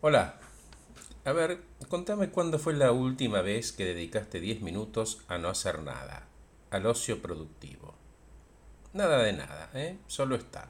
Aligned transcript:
Hola. 0.00 0.38
A 1.24 1.32
ver, 1.32 1.60
contame 1.88 2.30
cuándo 2.30 2.60
fue 2.60 2.72
la 2.72 2.92
última 2.92 3.42
vez 3.42 3.72
que 3.72 3.84
dedicaste 3.84 4.38
10 4.38 4.60
minutos 4.60 5.24
a 5.26 5.38
no 5.38 5.48
hacer 5.48 5.82
nada, 5.82 6.28
al 6.70 6.86
ocio 6.86 7.20
productivo. 7.20 7.96
Nada 8.92 9.20
de 9.24 9.32
nada, 9.32 9.70
¿eh? 9.74 9.98
Solo 10.06 10.36
estar. 10.36 10.68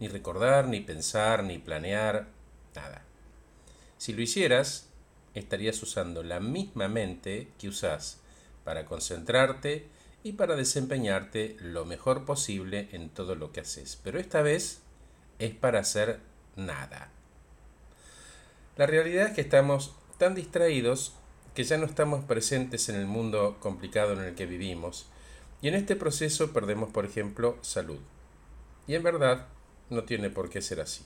Ni 0.00 0.08
recordar, 0.08 0.66
ni 0.66 0.80
pensar, 0.80 1.44
ni 1.44 1.58
planear, 1.58 2.26
nada. 2.74 3.04
Si 3.98 4.14
lo 4.14 4.20
hicieras, 4.20 4.88
estarías 5.34 5.80
usando 5.80 6.24
la 6.24 6.40
misma 6.40 6.88
mente 6.88 7.52
que 7.56 7.68
usás 7.68 8.18
para 8.64 8.84
concentrarte 8.84 9.86
y 10.24 10.32
para 10.32 10.56
desempeñarte 10.56 11.56
lo 11.60 11.84
mejor 11.84 12.24
posible 12.24 12.88
en 12.90 13.10
todo 13.10 13.36
lo 13.36 13.52
que 13.52 13.60
haces. 13.60 13.96
Pero 14.02 14.18
esta 14.18 14.42
vez 14.42 14.80
es 15.38 15.54
para 15.54 15.78
hacer 15.78 16.18
nada. 16.56 17.12
La 18.80 18.86
realidad 18.86 19.26
es 19.26 19.34
que 19.34 19.42
estamos 19.42 19.92
tan 20.16 20.34
distraídos 20.34 21.12
que 21.54 21.64
ya 21.64 21.76
no 21.76 21.84
estamos 21.84 22.24
presentes 22.24 22.88
en 22.88 22.96
el 22.96 23.04
mundo 23.04 23.58
complicado 23.60 24.14
en 24.14 24.20
el 24.20 24.34
que 24.34 24.46
vivimos 24.46 25.04
y 25.60 25.68
en 25.68 25.74
este 25.74 25.96
proceso 25.96 26.54
perdemos, 26.54 26.90
por 26.90 27.04
ejemplo, 27.04 27.58
salud. 27.60 27.98
Y 28.86 28.94
en 28.94 29.02
verdad 29.02 29.48
no 29.90 30.04
tiene 30.04 30.30
por 30.30 30.48
qué 30.48 30.62
ser 30.62 30.80
así. 30.80 31.04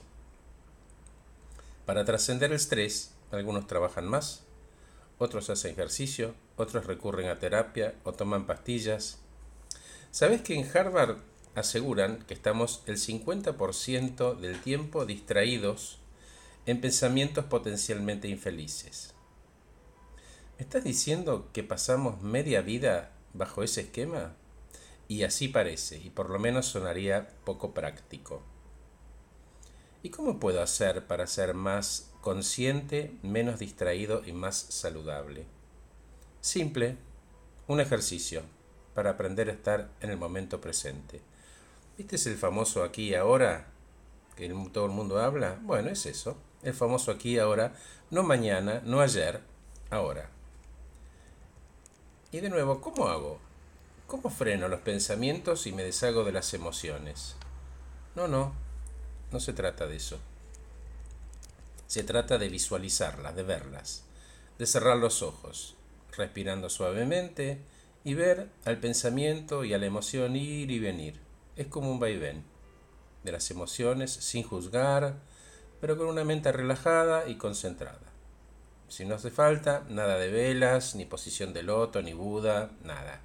Para 1.85 2.05
trascender 2.05 2.51
el 2.51 2.55
estrés, 2.55 3.13
algunos 3.31 3.67
trabajan 3.67 4.07
más, 4.07 4.45
otros 5.17 5.49
hacen 5.49 5.71
ejercicio, 5.71 6.33
otros 6.55 6.85
recurren 6.85 7.27
a 7.27 7.39
terapia 7.39 7.93
o 8.05 8.13
toman 8.13 8.47
pastillas. 8.47 9.19
¿Sabes 10.11 10.41
que 10.43 10.55
en 10.55 10.65
Harvard 10.77 11.17
aseguran 11.55 12.19
que 12.19 12.35
estamos 12.35 12.83
el 12.85 12.95
50% 12.95 14.39
del 14.39 14.61
tiempo 14.61 15.05
distraídos 15.05 15.99
en 16.65 16.81
pensamientos 16.81 17.45
potencialmente 17.45 18.27
infelices? 18.27 19.13
¿Me 20.57 20.63
estás 20.63 20.83
diciendo 20.83 21.49
que 21.53 21.63
pasamos 21.63 22.21
media 22.21 22.61
vida 22.61 23.11
bajo 23.33 23.61
ese 23.61 23.81
esquema? 23.81 24.35
Y 25.07 25.23
así 25.23 25.47
parece, 25.47 25.97
y 25.97 26.09
por 26.09 26.29
lo 26.29 26.39
menos 26.39 26.65
sonaría 26.65 27.27
poco 27.43 27.73
práctico. 27.73 28.41
¿Y 30.01 30.09
cómo 30.09 30.39
puedo 30.39 30.61
hacer 30.61 31.07
para 31.07 31.27
ser 31.27 31.53
más 31.53 32.11
consciente, 32.21 33.11
menos 33.21 33.59
distraído 33.59 34.23
y 34.25 34.31
más 34.31 34.55
saludable? 34.55 35.45
Simple, 36.41 36.97
un 37.67 37.79
ejercicio 37.79 38.43
para 38.93 39.11
aprender 39.11 39.49
a 39.49 39.53
estar 39.53 39.89
en 40.01 40.09
el 40.09 40.17
momento 40.17 40.61
presente. 40.61 41.21
¿Viste 41.97 42.15
el 42.29 42.37
famoso 42.37 42.83
aquí 42.83 43.09
y 43.09 43.15
ahora 43.15 43.67
que 44.35 44.47
todo 44.71 44.85
el 44.85 44.91
mundo 44.91 45.19
habla? 45.19 45.59
Bueno, 45.63 45.89
es 45.89 46.05
eso, 46.05 46.37
el 46.63 46.73
famoso 46.73 47.11
aquí 47.11 47.39
ahora, 47.39 47.73
no 48.11 48.23
mañana, 48.23 48.81
no 48.85 49.01
ayer, 49.01 49.41
ahora. 49.89 50.29
Y 52.31 52.39
de 52.39 52.49
nuevo, 52.49 52.81
¿cómo 52.81 53.07
hago? 53.07 53.39
¿Cómo 54.07 54.29
freno 54.29 54.67
los 54.67 54.81
pensamientos 54.81 55.65
y 55.67 55.71
me 55.71 55.83
deshago 55.83 56.23
de 56.23 56.31
las 56.31 56.53
emociones? 56.53 57.35
No, 58.15 58.27
no, 58.27 58.53
no 59.31 59.39
se 59.39 59.53
trata 59.53 59.87
de 59.87 59.95
eso. 59.95 60.19
Se 61.87 62.03
trata 62.03 62.37
de 62.37 62.49
visualizarlas, 62.49 63.35
de 63.35 63.43
verlas, 63.43 64.03
de 64.57 64.65
cerrar 64.65 64.97
los 64.97 65.21
ojos, 65.21 65.75
respirando 66.15 66.69
suavemente 66.69 67.59
y 68.03 68.13
ver 68.13 68.49
al 68.65 68.79
pensamiento 68.79 69.63
y 69.63 69.73
a 69.73 69.77
la 69.77 69.85
emoción 69.85 70.35
ir 70.35 70.71
y 70.71 70.79
venir. 70.79 71.19
Es 71.55 71.67
como 71.67 71.91
un 71.91 71.99
vaivén 71.99 72.43
de 73.23 73.31
las 73.31 73.49
emociones 73.49 74.11
sin 74.11 74.43
juzgar, 74.43 75.15
pero 75.81 75.97
con 75.97 76.07
una 76.07 76.23
mente 76.23 76.51
relajada 76.51 77.27
y 77.27 77.37
concentrada. 77.37 77.99
Si 78.87 79.05
no 79.05 79.15
hace 79.15 79.31
falta, 79.31 79.83
nada 79.89 80.17
de 80.17 80.29
velas, 80.29 80.95
ni 80.95 81.05
posición 81.05 81.53
de 81.53 81.63
loto, 81.63 82.01
ni 82.01 82.13
Buda, 82.13 82.71
nada. 82.83 83.21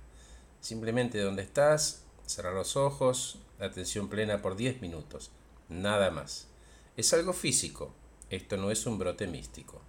Simplemente 0.61 1.21
donde 1.21 1.43
estás, 1.43 2.05
cerrar 2.27 2.55
los 2.55 2.77
ojos, 2.77 3.38
atención 3.59 4.09
plena 4.09 4.41
por 4.41 4.56
10 4.56 4.81
minutos, 4.81 5.31
nada 5.69 6.11
más. 6.11 6.49
Es 6.97 7.12
algo 7.12 7.33
físico, 7.33 7.93
esto 8.31 8.56
no 8.56 8.71
es 8.71 8.87
un 8.87 8.99
brote 8.99 9.27
místico. 9.27 9.81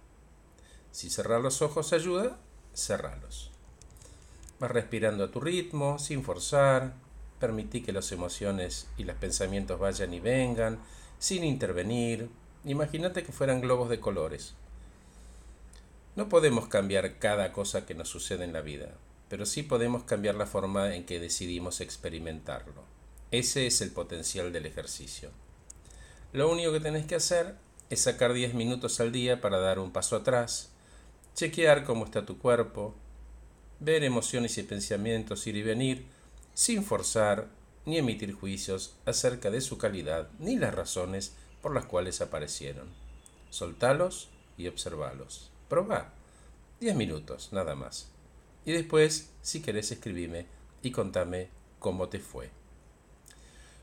Si 0.90 1.08
cerrar 1.08 1.40
los 1.40 1.62
ojos 1.62 1.92
ayuda, 1.92 2.38
cerralos. 2.74 3.50
Vas 4.60 4.70
respirando 4.70 5.24
a 5.24 5.30
tu 5.30 5.40
ritmo, 5.40 5.98
sin 5.98 6.22
forzar, 6.22 6.94
permití 7.40 7.82
que 7.82 7.92
las 7.92 8.12
emociones 8.12 8.88
y 8.96 9.04
los 9.04 9.16
pensamientos 9.16 9.80
vayan 9.80 10.14
y 10.14 10.20
vengan, 10.20 10.78
sin 11.18 11.44
intervenir. 11.44 12.30
Imagínate 12.64 13.24
que 13.24 13.32
fueran 13.32 13.60
globos 13.60 13.88
de 13.88 13.98
colores. 13.98 14.54
No 16.14 16.28
podemos 16.28 16.68
cambiar 16.68 17.18
cada 17.18 17.52
cosa 17.52 17.86
que 17.86 17.94
nos 17.94 18.08
sucede 18.08 18.44
en 18.44 18.52
la 18.52 18.60
vida, 18.60 18.90
pero 19.28 19.46
sí 19.46 19.62
podemos 19.62 20.04
cambiar 20.04 20.36
la 20.36 20.46
forma 20.46 20.94
en 20.94 21.04
que 21.04 21.18
decidimos 21.18 21.80
experimentarlo. 21.80 22.84
Ese 23.32 23.66
es 23.66 23.80
el 23.80 23.90
potencial 23.90 24.52
del 24.52 24.66
ejercicio. 24.66 25.30
Lo 26.32 26.50
único 26.52 26.70
que 26.72 26.80
tenés 26.80 27.06
que 27.06 27.16
hacer 27.16 27.56
es 27.90 28.02
sacar 28.02 28.32
10 28.32 28.54
minutos 28.54 29.00
al 29.00 29.10
día 29.10 29.40
para 29.40 29.58
dar 29.58 29.78
un 29.78 29.90
paso 29.90 30.16
atrás, 30.16 30.70
chequear 31.34 31.84
cómo 31.84 32.04
está 32.04 32.24
tu 32.24 32.38
cuerpo, 32.38 32.94
ver 33.80 34.04
emociones 34.04 34.56
y 34.58 34.62
pensamientos 34.62 35.46
ir 35.46 35.56
y 35.56 35.62
venir, 35.62 36.06
sin 36.54 36.84
forzar 36.84 37.48
ni 37.86 37.98
emitir 37.98 38.32
juicios 38.34 38.94
acerca 39.04 39.50
de 39.50 39.60
su 39.60 39.78
calidad 39.78 40.28
ni 40.38 40.56
las 40.56 40.74
razones 40.74 41.32
por 41.62 41.74
las 41.74 41.86
cuales 41.86 42.20
aparecieron. 42.20 42.88
Soltalos 43.50 44.28
y 44.58 44.68
observalos. 44.68 45.50
Proba. 45.68 46.12
10 46.80 46.96
minutos, 46.96 47.50
nada 47.52 47.74
más. 47.74 48.08
Y 48.64 48.72
después, 48.72 49.30
si 49.40 49.62
querés, 49.62 49.92
escribime 49.92 50.46
y 50.82 50.90
contame 50.90 51.48
cómo 51.78 52.08
te 52.08 52.18
fue. 52.18 52.50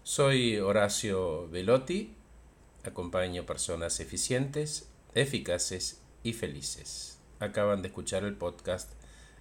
Soy 0.03 0.57
Horacio 0.57 1.47
Velotti, 1.49 2.15
acompaño 2.83 3.45
personas 3.45 3.99
eficientes, 3.99 4.89
eficaces 5.13 6.01
y 6.23 6.33
felices. 6.33 7.17
Acaban 7.39 7.81
de 7.81 7.87
escuchar 7.89 8.23
el 8.23 8.35
podcast 8.35 8.91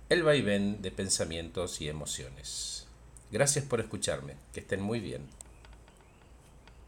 El 0.08 0.22
vaivén 0.22 0.82
de 0.82 0.90
pensamientos 0.90 1.80
y 1.80 1.88
emociones. 1.88 2.86
Gracias 3.30 3.64
por 3.64 3.80
escucharme, 3.80 4.36
que 4.52 4.60
estén 4.60 4.80
muy 4.80 5.00
bien. 5.00 5.26